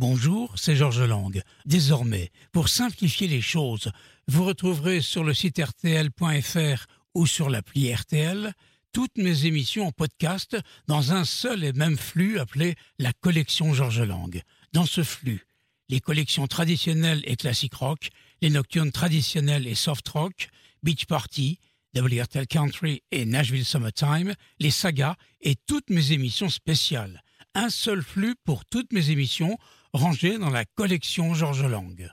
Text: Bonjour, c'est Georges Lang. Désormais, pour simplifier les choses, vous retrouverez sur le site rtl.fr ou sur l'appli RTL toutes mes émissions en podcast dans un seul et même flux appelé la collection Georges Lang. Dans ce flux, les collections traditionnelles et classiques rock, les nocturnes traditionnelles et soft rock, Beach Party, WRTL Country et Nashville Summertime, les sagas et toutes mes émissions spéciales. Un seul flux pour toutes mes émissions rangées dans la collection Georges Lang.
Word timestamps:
Bonjour, 0.00 0.54
c'est 0.56 0.76
Georges 0.76 1.02
Lang. 1.02 1.42
Désormais, 1.66 2.30
pour 2.52 2.70
simplifier 2.70 3.28
les 3.28 3.42
choses, 3.42 3.92
vous 4.28 4.46
retrouverez 4.46 5.02
sur 5.02 5.24
le 5.24 5.34
site 5.34 5.60
rtl.fr 5.60 6.86
ou 7.12 7.26
sur 7.26 7.50
l'appli 7.50 7.94
RTL 7.94 8.54
toutes 8.94 9.18
mes 9.18 9.44
émissions 9.44 9.88
en 9.88 9.92
podcast 9.92 10.56
dans 10.86 11.12
un 11.12 11.26
seul 11.26 11.64
et 11.64 11.74
même 11.74 11.98
flux 11.98 12.38
appelé 12.38 12.76
la 12.98 13.12
collection 13.12 13.74
Georges 13.74 14.00
Lang. 14.00 14.40
Dans 14.72 14.86
ce 14.86 15.02
flux, 15.02 15.44
les 15.90 16.00
collections 16.00 16.46
traditionnelles 16.46 17.20
et 17.24 17.36
classiques 17.36 17.74
rock, 17.74 18.08
les 18.40 18.48
nocturnes 18.48 18.92
traditionnelles 18.92 19.66
et 19.66 19.74
soft 19.74 20.08
rock, 20.08 20.48
Beach 20.82 21.04
Party, 21.04 21.58
WRTL 21.94 22.46
Country 22.46 23.02
et 23.10 23.26
Nashville 23.26 23.66
Summertime, 23.66 24.32
les 24.60 24.70
sagas 24.70 25.16
et 25.42 25.56
toutes 25.66 25.90
mes 25.90 26.12
émissions 26.12 26.48
spéciales. 26.48 27.22
Un 27.54 27.68
seul 27.68 28.02
flux 28.02 28.36
pour 28.44 28.64
toutes 28.64 28.92
mes 28.92 29.10
émissions 29.10 29.58
rangées 29.92 30.38
dans 30.38 30.50
la 30.50 30.64
collection 30.64 31.34
Georges 31.34 31.64
Lang. 31.64 32.12